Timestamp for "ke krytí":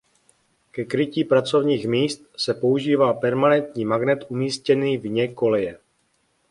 0.71-1.23